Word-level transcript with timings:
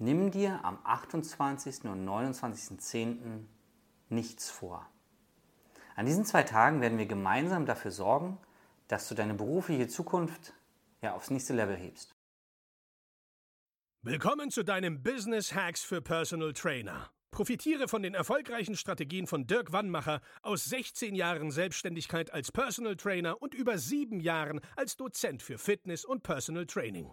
Nimm 0.00 0.30
dir 0.30 0.64
am 0.64 0.78
28. 0.84 1.86
und 1.86 2.08
29.10. 2.08 3.40
nichts 4.08 4.48
vor. 4.48 4.88
An 5.96 6.06
diesen 6.06 6.24
zwei 6.24 6.44
Tagen 6.44 6.80
werden 6.80 6.98
wir 6.98 7.06
gemeinsam 7.06 7.66
dafür 7.66 7.90
sorgen, 7.90 8.38
dass 8.86 9.08
du 9.08 9.16
deine 9.16 9.34
berufliche 9.34 9.88
Zukunft 9.88 10.54
ja, 11.02 11.14
aufs 11.14 11.30
nächste 11.30 11.52
Level 11.52 11.74
hebst. 11.74 12.14
Willkommen 14.02 14.52
zu 14.52 14.62
deinem 14.62 15.02
Business 15.02 15.52
Hacks 15.52 15.82
für 15.82 16.00
Personal 16.00 16.52
Trainer. 16.52 17.10
Profitiere 17.32 17.88
von 17.88 18.04
den 18.04 18.14
erfolgreichen 18.14 18.76
Strategien 18.76 19.26
von 19.26 19.48
Dirk 19.48 19.72
Wannmacher 19.72 20.20
aus 20.42 20.64
16 20.66 21.16
Jahren 21.16 21.50
Selbstständigkeit 21.50 22.32
als 22.32 22.52
Personal 22.52 22.94
Trainer 22.94 23.42
und 23.42 23.52
über 23.52 23.78
sieben 23.78 24.20
Jahren 24.20 24.60
als 24.76 24.96
Dozent 24.96 25.42
für 25.42 25.58
Fitness 25.58 26.04
und 26.04 26.22
Personal 26.22 26.66
Training. 26.66 27.12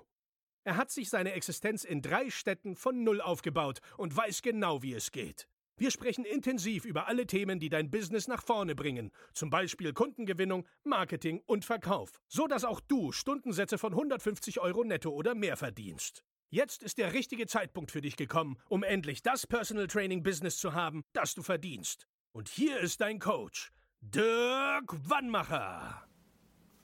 Er 0.65 0.77
hat 0.77 0.89
sich 0.89 1.11
seine 1.11 1.33
Existenz 1.33 1.83
in 1.83 2.01
drei 2.01 2.31
Städten 2.31 2.75
von 2.75 3.03
Null 3.03 3.21
aufgebaut 3.21 3.81
und 3.97 4.17
weiß 4.17 4.41
genau, 4.41 4.81
wie 4.81 4.95
es 4.95 5.11
geht. 5.11 5.47
Wir 5.77 5.91
sprechen 5.91 6.25
intensiv 6.25 6.85
über 6.85 7.07
alle 7.07 7.27
Themen, 7.27 7.59
die 7.59 7.69
dein 7.69 7.91
Business 7.91 8.27
nach 8.27 8.41
vorne 8.41 8.73
bringen, 8.73 9.11
zum 9.33 9.51
Beispiel 9.51 9.93
Kundengewinnung, 9.93 10.65
Marketing 10.83 11.39
und 11.45 11.65
Verkauf, 11.65 12.19
so 12.27 12.47
dass 12.47 12.65
auch 12.65 12.79
du 12.79 13.11
Stundensätze 13.11 13.77
von 13.77 13.93
150 13.93 14.59
Euro 14.59 14.83
netto 14.83 15.11
oder 15.11 15.35
mehr 15.35 15.55
verdienst. 15.55 16.23
Jetzt 16.49 16.81
ist 16.81 16.97
der 16.97 17.13
richtige 17.13 17.45
Zeitpunkt 17.45 17.91
für 17.91 18.01
dich 18.01 18.15
gekommen, 18.15 18.57
um 18.67 18.81
endlich 18.81 19.21
das 19.21 19.45
Personal 19.45 19.85
Training 19.85 20.23
Business 20.23 20.57
zu 20.57 20.73
haben, 20.73 21.03
das 21.13 21.35
du 21.35 21.43
verdienst. 21.43 22.07
Und 22.31 22.49
hier 22.49 22.79
ist 22.79 23.01
dein 23.01 23.19
Coach, 23.19 23.71
Dirk 24.01 24.95
Wannmacher. 25.07 26.07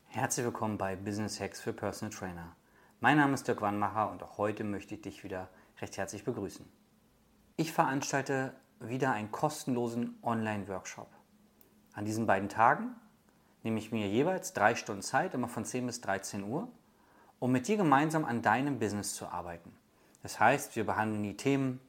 Herzlich 0.05 0.45
willkommen 0.45 0.77
bei 0.77 0.95
Business 0.95 1.39
Hacks 1.39 1.59
für 1.59 1.73
Personal 1.73 2.13
Trainer. 2.13 2.55
Mein 3.03 3.17
Name 3.17 3.33
ist 3.33 3.47
Dirk 3.47 3.61
Wannmacher 3.61 4.11
und 4.11 4.21
auch 4.21 4.37
heute 4.37 4.63
möchte 4.63 4.93
ich 4.93 5.01
dich 5.01 5.23
wieder 5.23 5.49
recht 5.81 5.97
herzlich 5.97 6.23
begrüßen. 6.23 6.71
Ich 7.57 7.71
veranstalte 7.71 8.53
wieder 8.79 9.11
einen 9.11 9.31
kostenlosen 9.31 10.19
Online-Workshop. 10.21 11.07
An 11.93 12.05
diesen 12.05 12.27
beiden 12.27 12.47
Tagen 12.47 12.95
nehme 13.63 13.79
ich 13.79 13.91
mir 13.91 14.07
jeweils 14.07 14.53
drei 14.53 14.75
Stunden 14.75 15.01
Zeit, 15.01 15.33
immer 15.33 15.47
von 15.47 15.65
10 15.65 15.87
bis 15.87 16.01
13 16.01 16.43
Uhr, 16.43 16.67
um 17.39 17.51
mit 17.51 17.67
dir 17.67 17.75
gemeinsam 17.75 18.23
an 18.23 18.43
deinem 18.43 18.77
Business 18.77 19.15
zu 19.15 19.25
arbeiten. 19.25 19.75
Das 20.21 20.39
heißt, 20.39 20.75
wir 20.75 20.85
behandeln 20.85 21.23
die 21.23 21.37
Themen, 21.37 21.79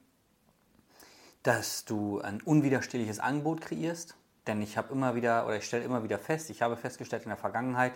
dass 1.42 1.84
du 1.84 2.22
ein 2.22 2.41
unwiderstehliches 2.41 3.19
Angebot 3.19 3.60
kreierst, 3.60 4.16
denn 4.47 4.62
ich 4.62 4.78
habe 4.78 4.91
immer 4.94 5.14
wieder 5.14 5.44
oder 5.44 5.58
ich 5.58 5.66
stelle 5.66 5.84
immer 5.84 6.04
wieder 6.04 6.19
fest, 6.19 6.48
ich 6.48 6.62
habe 6.62 6.78
festgestellt 6.78 7.24
in 7.24 7.28
der 7.28 7.36
Vergangenheit, 7.36 7.92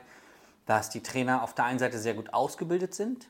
dass 0.67 0.91
die 0.91 1.03
Trainer 1.03 1.43
auf 1.43 1.55
der 1.55 1.65
einen 1.65 1.79
Seite 1.79 1.99
sehr 1.99 2.15
gut 2.15 2.35
ausgebildet 2.35 2.95
sind 2.95 3.29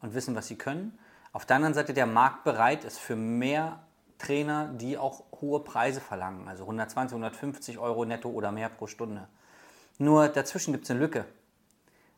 und 0.00 0.14
wissen, 0.14 0.34
was 0.34 0.46
sie 0.46 0.56
können. 0.56 0.98
Auf 1.32 1.44
der 1.44 1.56
anderen 1.56 1.74
Seite 1.74 1.92
der 1.92 2.06
Markt 2.06 2.44
bereit 2.44 2.84
ist 2.84 2.98
für 2.98 3.16
mehr 3.16 3.80
Trainer, 4.18 4.68
die 4.74 4.96
auch 4.98 5.24
hohe 5.40 5.60
Preise 5.60 6.00
verlangen, 6.00 6.48
also 6.48 6.64
120, 6.64 7.14
150 7.14 7.78
Euro 7.78 8.04
netto 8.04 8.30
oder 8.30 8.50
mehr 8.50 8.68
pro 8.68 8.86
Stunde. 8.86 9.28
Nur 9.98 10.28
dazwischen 10.28 10.72
gibt 10.72 10.84
es 10.84 10.90
eine 10.90 11.00
Lücke. 11.00 11.24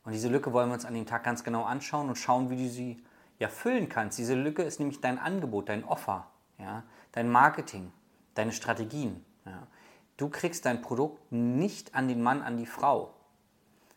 Und 0.05 0.13
diese 0.13 0.29
Lücke 0.29 0.53
wollen 0.53 0.69
wir 0.69 0.75
uns 0.75 0.85
an 0.85 0.95
dem 0.95 1.07
Tag 1.07 1.25
ganz 1.25 1.45
genau 1.45 1.65
anschauen 1.65 2.09
und 2.09 2.17
schauen, 2.17 2.51
wie 2.51 2.57
du 2.57 2.69
sie 2.69 3.05
ja 3.39 3.49
füllen 3.49 3.89
kannst. 3.89 4.19
Diese 4.19 4.35
Lücke 4.35 4.63
ist 4.63 4.79
nämlich 4.79 5.01
dein 5.01 5.19
Angebot, 5.19 5.69
dein 5.69 5.85
Offer, 5.85 6.27
ja, 6.59 6.85
dein 7.13 7.31
Marketing, 7.31 7.93
deine 8.35 8.53
Strategien. 8.53 9.25
Ja. 9.45 9.67
Du 10.17 10.29
kriegst 10.29 10.65
dein 10.67 10.83
Produkt 10.83 11.33
nicht 11.33 11.95
an 11.95 12.09
den 12.09 12.23
Mann, 12.23 12.43
an 12.43 12.57
die 12.57 12.67
Frau. 12.67 13.15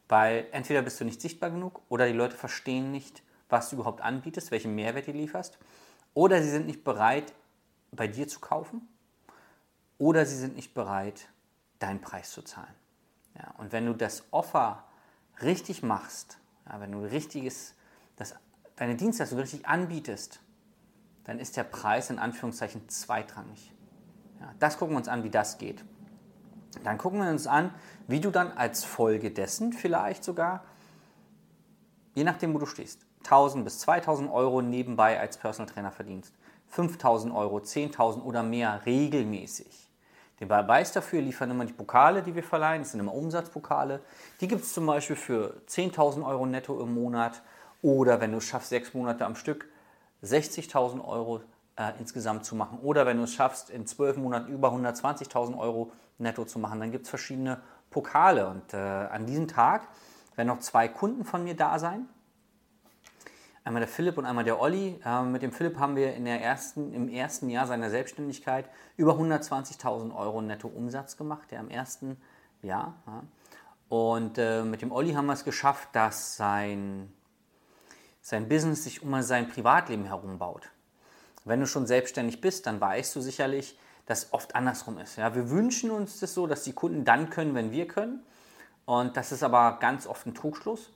Weil 0.08 0.48
entweder 0.52 0.82
bist 0.82 1.00
du 1.00 1.06
nicht 1.06 1.22
sichtbar 1.22 1.50
genug 1.50 1.82
oder 1.90 2.08
die 2.08 2.14
Leute 2.14 2.36
verstehen 2.36 2.92
nicht, 2.92 3.24
was 3.50 3.70
du 3.70 3.78
überhaupt 3.78 4.02
anbietest, 4.02 4.52
welchen 4.52 4.76
Mehrwert 4.76 5.08
du 5.08 5.12
lieferst. 5.12 5.58
Oder 6.14 6.42
sie 6.42 6.50
sind 6.50 6.68
nicht 6.68 6.84
bereit, 6.84 7.34
bei 7.92 8.08
dir 8.08 8.28
zu 8.28 8.40
kaufen. 8.40 8.88
Oder 9.98 10.26
sie 10.26 10.36
sind 10.36 10.56
nicht 10.56 10.74
bereit, 10.74 11.30
deinen 11.80 12.02
Preis 12.02 12.32
zu 12.32 12.42
zahlen. 12.42 12.74
Ja, 13.38 13.54
und 13.58 13.72
wenn 13.72 13.86
du 13.86 13.94
das 13.94 14.24
Offer 14.32 14.84
richtig 15.42 15.84
machst, 15.84 16.38
ja, 16.68 16.80
wenn 16.80 16.92
du 16.92 17.00
richtiges, 17.00 17.74
das, 18.16 18.36
deine 18.76 18.96
Dienstleistung 18.96 19.40
richtig 19.40 19.68
anbietest, 19.68 20.40
dann 21.24 21.40
ist 21.40 21.58
der 21.58 21.64
Preis 21.64 22.10
in 22.10 22.20
Anführungszeichen 22.20 22.90
zweitrangig. 22.90 23.74
Ja, 24.40 24.54
das 24.60 24.78
gucken 24.78 24.94
wir 24.94 24.98
uns 24.98 25.08
an, 25.08 25.24
wie 25.24 25.30
das 25.30 25.58
geht. 25.58 25.84
Dann 26.84 26.98
gucken 26.98 27.22
wir 27.22 27.30
uns 27.30 27.48
an, 27.48 27.74
wie 28.08 28.20
du 28.20 28.32
dann 28.32 28.52
als 28.52 28.84
Folge 28.84 29.32
dessen 29.32 29.74
vielleicht 29.74 30.24
sogar, 30.24 30.64
je 32.16 32.24
nachdem, 32.24 32.54
wo 32.54 32.58
du 32.58 32.66
stehst, 32.66 33.02
1000 33.24 33.64
bis 33.64 33.80
2000 33.80 34.32
Euro 34.32 34.62
nebenbei 34.62 35.20
als 35.20 35.38
Personal 35.38 35.72
Trainer 35.72 35.92
verdienst. 35.92 36.34
5000 36.70 37.34
Euro, 37.34 37.58
10.000 37.58 38.24
oder 38.24 38.44
mehr 38.44 38.82
regelmäßig. 38.86 39.90
Den 40.40 40.48
Beweis 40.48 40.92
dafür 40.92 41.22
liefern 41.22 41.52
immer 41.52 41.66
die 41.66 41.74
Pokale, 41.74 42.24
die 42.24 42.34
wir 42.36 42.44
verleihen. 42.44 42.82
Das 42.82 42.92
sind 42.92 43.00
immer 43.00 43.14
Umsatzpokale. 43.14 44.02
Die 44.42 44.48
gibt 44.48 44.64
es 44.64 44.74
zum 44.74 44.86
Beispiel 44.88 45.16
für 45.16 45.62
10.000 45.70 46.26
Euro 46.26 46.46
netto 46.46 46.82
im 46.82 46.94
Monat 46.94 47.42
oder 47.82 48.20
wenn 48.20 48.32
du 48.32 48.40
es 48.40 48.46
schaffst, 48.46 48.70
sechs 48.70 48.94
Monate 48.94 49.26
am 49.26 49.36
Stück 49.36 49.68
60.000 50.24 51.06
Euro 51.06 51.42
äh, 51.76 51.92
insgesamt 52.00 52.46
zu 52.46 52.56
machen. 52.56 52.80
Oder 52.82 53.06
wenn 53.06 53.18
du 53.18 53.24
es 53.24 53.34
schaffst, 53.34 53.70
in 53.70 53.86
zwölf 53.86 54.18
Monaten 54.18 54.52
über 54.52 54.72
120.000 54.72 55.58
Euro 55.58 55.92
netto 56.18 56.46
zu 56.46 56.60
machen, 56.60 56.80
dann 56.80 56.92
gibt 56.92 57.06
es 57.06 57.10
verschiedene 57.10 57.62
Pokale. 57.90 58.48
Und 58.48 58.74
äh, 58.74 58.78
an 58.78 59.26
diesem 59.26 59.48
Tag 59.48 59.88
werden 60.36 60.48
noch 60.48 60.60
zwei 60.60 60.88
Kunden 60.88 61.26
von 61.26 61.44
mir 61.44 61.56
da 61.56 61.80
sein. 61.80 62.08
Einmal 63.66 63.80
der 63.80 63.88
Philipp 63.88 64.18
und 64.18 64.26
einmal 64.26 64.44
der 64.44 64.60
Olli. 64.60 65.00
Äh, 65.06 65.24
mit 65.24 65.42
dem 65.42 65.54
Philipp 65.54 65.78
haben 65.78 65.96
wir 65.96 66.14
in 66.16 66.26
der 66.26 66.42
ersten, 66.42 66.94
im 66.94 67.08
ersten 67.08 67.50
Jahr 67.50 67.66
seiner 67.66 67.90
Selbstständigkeit 67.90 68.70
über 68.98 69.14
120.000 69.14 70.14
Euro 70.16 70.42
netto 70.42 70.68
Umsatz 70.68 71.16
gemacht, 71.16 71.52
der 71.52 71.62
im 71.62 71.70
ersten 71.70 72.18
Jahr. 72.62 72.96
Ja. 73.08 73.24
Und 73.88 74.38
äh, 74.38 74.64
mit 74.64 74.82
dem 74.82 74.92
Olli 74.92 75.14
haben 75.14 75.28
wir 75.28 75.34
es 75.34 75.46
geschafft, 75.46 75.90
dass 75.94 76.36
sein, 76.36 77.14
sein 78.22 78.50
Business 78.50 78.84
sich 78.84 79.02
um 79.02 79.22
sein 79.22 79.48
Privatleben 79.48 80.06
herum 80.06 80.40
baut. 80.40 80.70
Wenn 81.46 81.60
du 81.60 81.68
schon 81.68 81.86
selbstständig 81.86 82.42
bist, 82.42 82.66
dann 82.68 82.82
weißt 82.82 83.16
du 83.16 83.22
sicherlich, 83.22 83.78
dass 84.06 84.26
es 84.26 84.34
oft 84.34 84.56
andersrum 84.56 84.98
ist. 84.98 85.18
Ja, 85.18 85.34
wir 85.36 85.50
wünschen 85.50 85.92
uns 85.92 86.20
das 86.20 86.34
so, 86.34 86.48
dass 86.48 86.64
die 86.64 86.74
Kunden 86.74 87.06
dann 87.06 87.30
können, 87.30 87.56
wenn 87.56 87.72
wir 87.72 87.88
können. 87.88 88.22
Und 88.86 89.16
das 89.16 89.32
ist 89.32 89.44
aber 89.44 89.78
ganz 89.80 90.08
oft 90.08 90.26
ein 90.26 90.34
Trugschluss. 90.34 90.92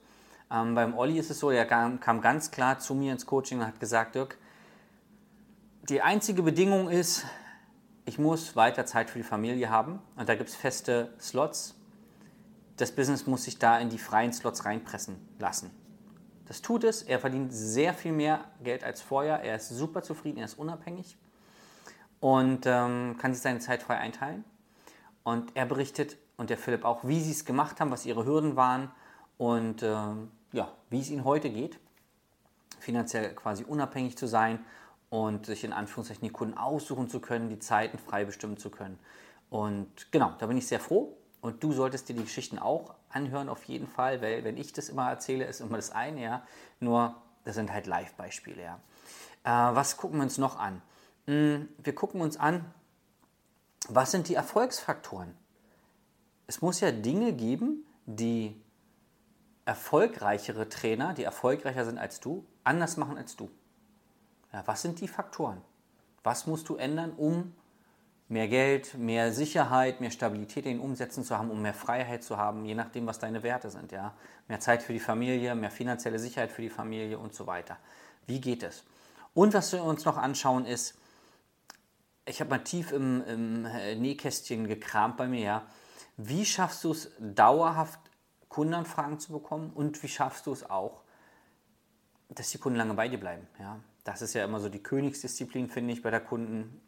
Ähm, 0.50 0.74
beim 0.74 0.96
Olli 0.96 1.18
ist 1.18 1.30
es 1.30 1.38
so, 1.38 1.50
er 1.50 1.64
kam, 1.64 2.00
kam 2.00 2.20
ganz 2.20 2.50
klar 2.50 2.78
zu 2.78 2.94
mir 2.94 3.12
ins 3.12 3.26
Coaching 3.26 3.60
und 3.60 3.66
hat 3.66 3.80
gesagt, 3.80 4.14
Dirk, 4.14 4.38
die 5.88 6.02
einzige 6.02 6.42
Bedingung 6.42 6.90
ist, 6.90 7.24
ich 8.04 8.18
muss 8.18 8.56
weiter 8.56 8.84
Zeit 8.84 9.10
für 9.10 9.18
die 9.18 9.24
Familie 9.24 9.70
haben 9.70 10.00
und 10.16 10.28
da 10.28 10.34
gibt 10.34 10.50
es 10.50 10.56
feste 10.56 11.14
Slots. 11.18 11.74
Das 12.76 12.92
Business 12.92 13.26
muss 13.26 13.44
sich 13.44 13.58
da 13.58 13.78
in 13.78 13.88
die 13.88 13.98
freien 13.98 14.32
Slots 14.32 14.64
reinpressen 14.64 15.16
lassen. 15.38 15.70
Das 16.46 16.62
tut 16.62 16.84
es. 16.84 17.02
Er 17.02 17.18
verdient 17.18 17.52
sehr 17.52 17.92
viel 17.92 18.12
mehr 18.12 18.44
Geld 18.62 18.84
als 18.84 19.02
vorher. 19.02 19.42
Er 19.42 19.56
ist 19.56 19.68
super 19.68 20.02
zufrieden, 20.02 20.38
er 20.38 20.46
ist 20.46 20.58
unabhängig 20.58 21.18
und 22.20 22.66
ähm, 22.66 23.16
kann 23.18 23.32
sich 23.32 23.42
seine 23.42 23.60
Zeit 23.60 23.82
frei 23.82 23.98
einteilen. 23.98 24.44
Und 25.22 25.54
er 25.54 25.66
berichtet 25.66 26.16
und 26.36 26.50
der 26.50 26.58
Philipp 26.58 26.84
auch, 26.84 27.04
wie 27.04 27.20
sie 27.20 27.32
es 27.32 27.44
gemacht 27.44 27.80
haben, 27.80 27.90
was 27.90 28.06
ihre 28.06 28.24
Hürden 28.24 28.56
waren 28.56 28.90
und 29.36 29.82
ähm, 29.82 30.30
ja, 30.52 30.72
wie 30.90 31.00
es 31.00 31.10
ihnen 31.10 31.24
heute 31.24 31.50
geht, 31.50 31.78
finanziell 32.80 33.34
quasi 33.34 33.64
unabhängig 33.64 34.16
zu 34.16 34.26
sein 34.26 34.60
und 35.10 35.46
sich 35.46 35.64
in 35.64 35.72
Anführungszeichen 35.72 36.26
die 36.26 36.32
Kunden 36.32 36.56
aussuchen 36.56 37.08
zu 37.08 37.20
können, 37.20 37.48
die 37.48 37.58
Zeiten 37.58 37.98
frei 37.98 38.24
bestimmen 38.24 38.56
zu 38.56 38.70
können. 38.70 38.98
Und 39.50 40.10
genau, 40.12 40.32
da 40.38 40.46
bin 40.46 40.56
ich 40.56 40.66
sehr 40.66 40.80
froh. 40.80 41.16
Und 41.40 41.62
du 41.62 41.72
solltest 41.72 42.08
dir 42.08 42.14
die 42.14 42.24
Geschichten 42.24 42.58
auch 42.58 42.94
anhören, 43.10 43.48
auf 43.48 43.64
jeden 43.64 43.86
Fall, 43.86 44.20
weil 44.20 44.42
wenn 44.44 44.56
ich 44.56 44.72
das 44.72 44.88
immer 44.88 45.08
erzähle, 45.08 45.44
ist 45.44 45.60
immer 45.60 45.76
das 45.76 45.90
eine, 45.92 46.22
ja. 46.22 46.42
Nur, 46.80 47.14
das 47.44 47.54
sind 47.54 47.72
halt 47.72 47.86
Live-Beispiele, 47.86 48.62
ja. 48.62 48.80
Äh, 49.44 49.74
was 49.74 49.96
gucken 49.96 50.18
wir 50.18 50.24
uns 50.24 50.38
noch 50.38 50.58
an? 50.58 50.82
Hm, 51.28 51.68
wir 51.76 51.94
gucken 51.94 52.22
uns 52.22 52.38
an, 52.38 52.64
was 53.90 54.12
sind 54.12 54.28
die 54.28 54.34
Erfolgsfaktoren? 54.34 55.34
Es 56.46 56.62
muss 56.62 56.80
ja 56.80 56.90
Dinge 56.90 57.34
geben, 57.34 57.84
die 58.06 58.58
erfolgreichere 59.66 60.70
Trainer, 60.70 61.12
die 61.12 61.24
erfolgreicher 61.24 61.84
sind 61.84 61.98
als 61.98 62.20
du, 62.20 62.46
anders 62.64 62.96
machen 62.96 63.18
als 63.18 63.36
du. 63.36 63.50
Ja, 64.54 64.62
was 64.64 64.80
sind 64.80 65.02
die 65.02 65.08
Faktoren? 65.08 65.60
Was 66.24 66.46
musst 66.46 66.70
du 66.70 66.76
ändern, 66.76 67.12
um 67.12 67.52
mehr 68.28 68.48
Geld, 68.48 68.94
mehr 68.94 69.30
Sicherheit, 69.34 70.00
mehr 70.00 70.10
Stabilität 70.10 70.64
in 70.64 70.78
den 70.78 70.80
Umsätzen 70.80 71.24
zu 71.24 71.36
haben, 71.36 71.50
um 71.50 71.60
mehr 71.60 71.74
Freiheit 71.74 72.24
zu 72.24 72.38
haben, 72.38 72.64
je 72.64 72.74
nachdem, 72.74 73.06
was 73.06 73.18
deine 73.18 73.42
Werte 73.42 73.68
sind. 73.68 73.92
Ja? 73.92 74.14
Mehr 74.48 74.60
Zeit 74.60 74.82
für 74.82 74.94
die 74.94 75.00
Familie, 75.00 75.54
mehr 75.54 75.70
finanzielle 75.70 76.18
Sicherheit 76.18 76.50
für 76.50 76.62
die 76.62 76.70
Familie 76.70 77.18
und 77.18 77.34
so 77.34 77.46
weiter. 77.46 77.76
Wie 78.26 78.40
geht 78.40 78.62
es? 78.62 78.84
Und 79.34 79.52
was 79.52 79.72
wir 79.72 79.84
uns 79.84 80.06
noch 80.06 80.16
anschauen 80.16 80.64
ist, 80.64 80.94
ich 82.28 82.40
habe 82.40 82.50
mal 82.50 82.58
tief 82.58 82.92
im, 82.92 83.22
im 83.26 83.66
äh, 83.66 83.94
Nähkästchen 83.94 84.66
gekramt 84.66 85.16
bei 85.16 85.26
mir, 85.26 85.40
ja. 85.40 85.66
Wie 86.16 86.44
schaffst 86.44 86.84
du 86.84 86.92
es 86.92 87.12
dauerhaft 87.18 88.00
Kundenanfragen 88.48 89.20
zu 89.20 89.32
bekommen 89.32 89.70
und 89.74 90.02
wie 90.02 90.08
schaffst 90.08 90.46
du 90.46 90.52
es 90.52 90.68
auch, 90.68 91.02
dass 92.28 92.50
die 92.50 92.58
Kunden 92.58 92.76
lange 92.76 92.94
bei 92.94 93.08
dir 93.08 93.20
bleiben? 93.20 93.46
Ja? 93.58 93.78
Das 94.04 94.22
ist 94.22 94.34
ja 94.34 94.44
immer 94.44 94.58
so 94.58 94.68
die 94.68 94.82
Königsdisziplin, 94.82 95.68
finde 95.68 95.92
ich, 95.92 96.02
bei 96.02 96.10
der 96.10 96.20
Kunden, 96.20 96.80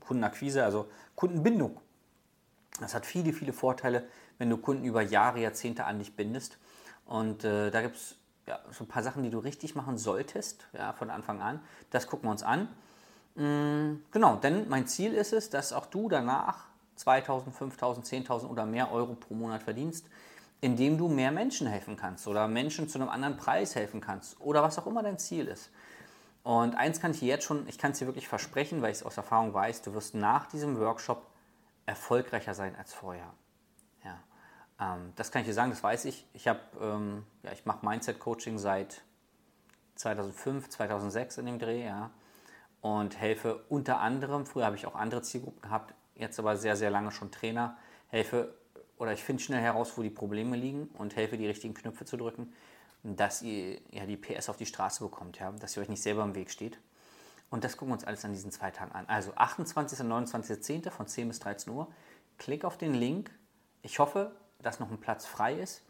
Kundenakquise, 0.00 0.64
also 0.64 0.88
Kundenbindung. 1.16 1.80
Das 2.80 2.94
hat 2.94 3.06
viele, 3.06 3.32
viele 3.32 3.52
Vorteile, 3.52 4.06
wenn 4.38 4.50
du 4.50 4.56
Kunden 4.56 4.84
über 4.84 5.02
Jahre, 5.02 5.40
Jahrzehnte 5.40 5.84
an 5.84 5.98
dich 5.98 6.14
bindest. 6.14 6.58
Und 7.06 7.44
äh, 7.44 7.70
da 7.70 7.82
gibt 7.82 7.96
es 7.96 8.16
ja, 8.46 8.60
so 8.70 8.84
ein 8.84 8.88
paar 8.88 9.02
Sachen, 9.02 9.22
die 9.22 9.30
du 9.30 9.38
richtig 9.38 9.74
machen 9.74 9.98
solltest, 9.98 10.68
ja, 10.72 10.92
von 10.92 11.10
Anfang 11.10 11.40
an. 11.40 11.60
Das 11.90 12.06
gucken 12.06 12.28
wir 12.28 12.30
uns 12.30 12.42
an. 12.42 12.68
Mhm, 13.36 14.02
genau, 14.10 14.36
denn 14.36 14.68
mein 14.68 14.86
Ziel 14.86 15.12
ist 15.12 15.32
es, 15.32 15.50
dass 15.50 15.72
auch 15.72 15.86
du 15.86 16.08
danach 16.08 16.64
2000, 16.96 17.54
5000, 17.54 18.06
10.000 18.06 18.48
oder 18.48 18.64
mehr 18.64 18.90
Euro 18.90 19.14
pro 19.14 19.34
Monat 19.34 19.62
verdienst, 19.62 20.06
indem 20.62 20.96
du 20.96 21.08
mehr 21.08 21.30
Menschen 21.30 21.66
helfen 21.66 21.96
kannst 21.96 22.26
oder 22.26 22.48
Menschen 22.48 22.88
zu 22.88 22.98
einem 22.98 23.10
anderen 23.10 23.36
Preis 23.36 23.74
helfen 23.74 24.00
kannst 24.00 24.40
oder 24.40 24.62
was 24.62 24.78
auch 24.78 24.86
immer 24.86 25.02
dein 25.02 25.18
Ziel 25.18 25.46
ist. 25.46 25.70
Und 26.42 26.76
eins 26.76 27.00
kann 27.00 27.10
ich 27.10 27.20
jetzt 27.20 27.44
schon, 27.44 27.68
ich 27.68 27.76
kann 27.76 27.92
es 27.92 27.98
dir 27.98 28.06
wirklich 28.06 28.28
versprechen, 28.28 28.80
weil 28.80 28.92
ich 28.92 28.98
es 28.98 29.02
aus 29.02 29.16
Erfahrung 29.16 29.52
weiß, 29.52 29.82
du 29.82 29.92
wirst 29.92 30.14
nach 30.14 30.46
diesem 30.46 30.78
Workshop 30.78 31.26
erfolgreicher 31.84 32.54
sein 32.54 32.74
als 32.76 32.94
vorher. 32.94 33.32
Ja, 34.04 34.18
ähm, 34.80 35.12
das 35.16 35.30
kann 35.30 35.42
ich 35.42 35.48
dir 35.48 35.54
sagen, 35.54 35.70
das 35.70 35.82
weiß 35.82 36.06
ich. 36.06 36.26
Ich 36.32 36.46
ähm, 36.46 37.24
ja, 37.42 37.52
ich 37.52 37.66
mache 37.66 37.84
Mindset-Coaching 37.84 38.58
seit 38.58 39.02
2005, 39.96 40.68
2006 40.68 41.38
in 41.38 41.46
dem 41.46 41.58
Dreh, 41.58 41.84
ja, 41.84 42.10
und 42.80 43.18
helfe 43.18 43.64
unter 43.68 44.00
anderem, 44.00 44.46
früher 44.46 44.66
habe 44.66 44.76
ich 44.76 44.86
auch 44.86 44.94
andere 44.94 45.22
Zielgruppen 45.22 45.62
gehabt, 45.62 45.94
jetzt 46.14 46.38
aber 46.38 46.56
sehr, 46.56 46.76
sehr 46.76 46.90
lange 46.90 47.10
schon 47.10 47.30
Trainer, 47.30 47.76
helfe 48.08 48.54
oder 48.98 49.12
ich 49.12 49.22
finde 49.22 49.42
schnell 49.42 49.60
heraus, 49.60 49.92
wo 49.96 50.02
die 50.02 50.10
Probleme 50.10 50.56
liegen 50.56 50.88
und 50.98 51.16
helfe, 51.16 51.36
die 51.36 51.46
richtigen 51.46 51.74
Knöpfe 51.74 52.04
zu 52.04 52.16
drücken, 52.16 52.52
dass 53.02 53.42
ihr 53.42 53.80
ja 53.90 54.06
die 54.06 54.16
PS 54.16 54.48
auf 54.48 54.56
die 54.56 54.66
Straße 54.66 55.04
bekommt, 55.04 55.38
ja, 55.38 55.52
dass 55.52 55.76
ihr 55.76 55.82
euch 55.82 55.88
nicht 55.88 56.02
selber 56.02 56.24
im 56.24 56.34
Weg 56.34 56.50
steht. 56.50 56.78
Und 57.50 57.62
das 57.62 57.76
gucken 57.76 57.90
wir 57.90 57.94
uns 57.94 58.04
alles 58.04 58.24
an 58.24 58.32
diesen 58.32 58.50
zwei 58.50 58.70
Tagen 58.70 58.92
an. 58.92 59.06
Also 59.06 59.32
28. 59.34 60.00
und 60.00 60.10
29.10. 60.10 60.90
von 60.90 61.06
10 61.06 61.28
bis 61.28 61.38
13 61.38 61.72
Uhr. 61.72 61.86
Klick 62.38 62.64
auf 62.64 62.76
den 62.76 62.94
Link. 62.94 63.30
Ich 63.82 64.00
hoffe, 64.00 64.32
dass 64.60 64.80
noch 64.80 64.90
ein 64.90 64.98
Platz 64.98 65.26
frei 65.26 65.54
ist, 65.54 65.82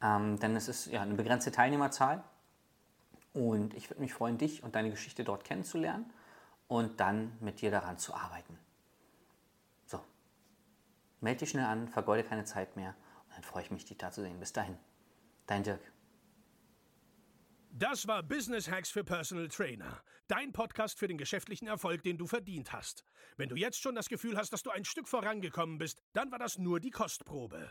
ähm, 0.00 0.38
denn 0.38 0.54
es 0.54 0.68
ist 0.68 0.86
ja 0.86 1.02
eine 1.02 1.14
begrenzte 1.14 1.50
Teilnehmerzahl. 1.50 2.22
Und 3.34 3.74
ich 3.74 3.90
würde 3.90 4.00
mich 4.00 4.14
freuen, 4.14 4.38
dich 4.38 4.62
und 4.62 4.76
deine 4.76 4.90
Geschichte 4.90 5.24
dort 5.24 5.42
kennenzulernen 5.42 6.12
und 6.72 7.00
dann 7.00 7.36
mit 7.40 7.60
dir 7.60 7.70
daran 7.70 7.98
zu 7.98 8.14
arbeiten. 8.14 8.58
So, 9.84 10.02
melde 11.20 11.40
dich 11.40 11.50
schnell 11.50 11.66
an, 11.66 11.86
vergeude 11.88 12.24
keine 12.24 12.44
Zeit 12.44 12.76
mehr 12.76 12.94
und 13.26 13.36
dann 13.36 13.42
freue 13.42 13.62
ich 13.62 13.70
mich, 13.70 13.84
dich 13.84 13.98
da 13.98 14.10
zu 14.10 14.22
sehen. 14.22 14.40
Bis 14.40 14.54
dahin, 14.54 14.78
dein 15.46 15.62
Dirk. 15.62 15.80
Das 17.72 18.06
war 18.06 18.22
Business 18.22 18.70
Hacks 18.70 18.90
für 18.90 19.04
Personal 19.04 19.48
Trainer. 19.48 20.02
Dein 20.28 20.52
Podcast 20.52 20.98
für 20.98 21.08
den 21.08 21.18
geschäftlichen 21.18 21.68
Erfolg, 21.68 22.02
den 22.04 22.16
du 22.16 22.26
verdient 22.26 22.72
hast. 22.72 23.04
Wenn 23.36 23.50
du 23.50 23.56
jetzt 23.56 23.80
schon 23.80 23.94
das 23.94 24.08
Gefühl 24.08 24.38
hast, 24.38 24.54
dass 24.54 24.62
du 24.62 24.70
ein 24.70 24.86
Stück 24.86 25.08
vorangekommen 25.08 25.76
bist, 25.76 26.00
dann 26.14 26.30
war 26.30 26.38
das 26.38 26.56
nur 26.56 26.80
die 26.80 26.90
Kostprobe. 26.90 27.70